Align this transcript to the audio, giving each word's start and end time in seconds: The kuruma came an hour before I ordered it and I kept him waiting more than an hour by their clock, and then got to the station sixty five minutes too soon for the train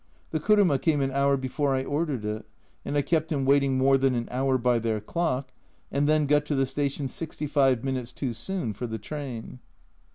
The 0.31 0.39
kuruma 0.39 0.79
came 0.81 0.99
an 1.01 1.11
hour 1.11 1.37
before 1.37 1.75
I 1.75 1.83
ordered 1.83 2.25
it 2.25 2.47
and 2.83 2.97
I 2.97 3.03
kept 3.03 3.31
him 3.31 3.45
waiting 3.45 3.77
more 3.77 3.99
than 3.99 4.15
an 4.15 4.27
hour 4.31 4.57
by 4.57 4.79
their 4.79 4.99
clock, 4.99 5.51
and 5.91 6.09
then 6.09 6.25
got 6.25 6.43
to 6.47 6.55
the 6.55 6.65
station 6.65 7.07
sixty 7.07 7.45
five 7.45 7.83
minutes 7.83 8.11
too 8.11 8.33
soon 8.33 8.73
for 8.73 8.87
the 8.87 8.97
train 8.97 9.59